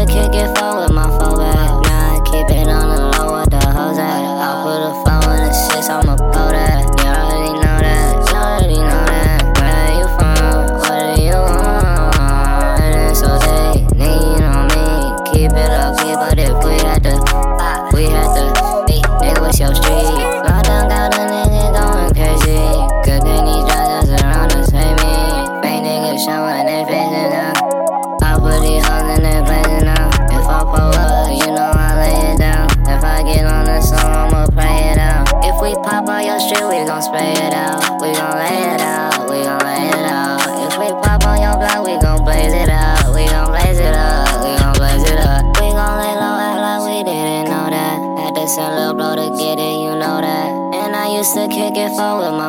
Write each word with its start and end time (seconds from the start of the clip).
nigga 0.00 0.12
can't 0.12 0.32
get 0.32 0.58
far 0.58 0.80
with 0.80 0.92
my 0.92 1.06
phone 1.18 1.38
back. 1.38 1.70
Nah, 1.84 2.16
I 2.16 2.20
keep 2.24 2.48
it 2.56 2.68
on 2.68 2.88
the 2.88 3.18
low 3.18 3.40
with 3.40 3.50
the 3.50 3.60
hoes 3.60 3.98
at. 3.98 4.24
I 4.40 4.62
put 4.62 4.80
a 4.80 4.92
phone 5.04 5.36
in 5.36 5.44
the 5.44 5.52
six. 5.52 5.88
I'ma 5.88 6.16
blow 6.16 6.50
that. 6.50 6.88
You 7.00 7.08
already 7.10 7.52
know 7.60 7.78
that, 7.84 8.12
you 8.28 8.36
already 8.36 8.80
know 8.80 9.04
that. 9.12 9.40
Where 9.60 9.92
you 10.00 10.08
from? 10.16 10.80
What 10.80 11.16
do 11.16 11.22
you 11.22 11.36
want? 11.36 12.80
And 12.80 13.10
it's 13.10 13.22
okay, 13.22 13.84
me. 14.00 14.12
Keep 15.32 15.52
it 15.52 15.70
up, 15.70 15.96
keep 16.00 16.20
it 16.32 16.38
if 16.48 16.56
we 16.64 16.74
had 16.80 17.02
to, 17.04 17.14
we 17.92 18.04
had 18.04 18.30
to. 18.36 18.44
Nigga, 19.20 19.40
what's 19.40 19.60
your 19.60 19.74
street? 19.74 20.16
My 20.48 20.62
dog 20.64 20.88
got 20.88 21.12
a 21.12 21.28
nigga 21.28 21.76
going 21.76 22.14
crazy. 22.16 22.56
Good 23.04 23.20
thing 23.22 23.44
these 23.44 23.64
drivers 23.68 24.08
around 24.16 24.52
us, 24.56 24.70
hey 24.70 24.92
me. 24.96 25.12
Fake 25.60 25.84
niggas 25.84 26.24
showing 26.24 26.66
their 26.66 26.86
faces 26.86 27.32
now. 27.36 27.52
I 28.22 28.38
put 28.38 28.60
these 28.62 28.84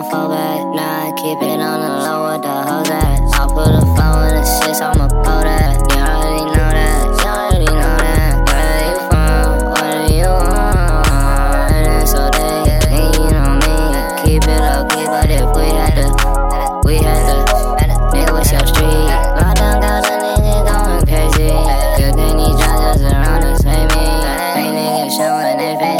don't 0.00 0.10
fall 0.10 0.28
back. 0.28 0.60
Nah, 0.74 1.08
I 1.08 1.12
keep 1.16 1.42
it 1.42 1.60
on 1.60 1.80
the 1.80 1.90
low 2.06 2.32
with 2.32 2.42
the 2.42 2.48
hoes 2.48 2.90
at. 2.90 3.18
I 3.34 3.46
put 3.50 3.68
a 3.68 3.82
phone 3.98 4.28
in 4.28 4.34
the 4.36 4.44
six, 4.44 4.80
I'ma 4.80 5.08
pull 5.08 5.42
that. 5.42 5.74
You 5.90 5.98
already 5.98 6.44
know 6.54 6.70
that. 6.78 7.02
You 7.18 7.28
already 7.28 7.66
know 7.66 7.96
that. 7.98 8.38
Where 8.46 8.80
you 8.86 8.96
from? 9.10 9.74
What 9.74 10.06
do 10.06 10.14
you 10.14 10.30
want? 10.30 11.82
And 11.90 12.08
so 12.08 12.30
they 12.30 12.62
get 12.64 12.86
lean 12.94 13.34
on 13.34 13.58
me. 13.58 13.74
Keep 14.22 14.46
it 14.46 14.60
low 14.62 14.86
key, 14.86 15.06
but 15.10 15.28
if 15.28 15.50
we 15.52 15.66
had 15.74 15.98
to, 15.98 16.06
we 16.86 16.94
had 17.02 17.26
to. 17.26 17.36
Nigga, 18.14 18.32
what's 18.32 18.52
your 18.52 18.64
street? 18.70 19.10
Lockdown 19.36 19.82
got 19.82 20.06
a 20.06 20.14
nigga 20.22 20.62
going 20.64 21.04
crazy. 21.10 21.50
Good 21.98 22.14
thing 22.14 22.38
these 22.38 22.54
drugs 22.54 23.02
around 23.02 23.44
us 23.50 23.66
me. 23.66 23.74
Ain't 23.74 24.78
niggas 24.78 25.18
showing 25.18 25.58
they 25.58 25.74
facing 25.76 25.99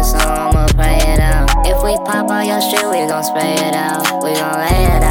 the 0.00 0.18
song, 0.18 0.56
I'ma 0.56 0.66
pray 0.68 0.96
it 1.12 1.20
out. 1.20 1.50
If 1.66 1.82
we 1.82 1.96
pop 2.06 2.30
on 2.30 2.46
your 2.46 2.60
shit, 2.60 2.84
we 2.88 3.06
gon' 3.06 3.22
spray 3.22 3.52
it 3.52 3.74
out. 3.74 4.02
We 4.22 4.32
gon' 4.32 4.56
lay 4.56 4.84
it 4.96 5.02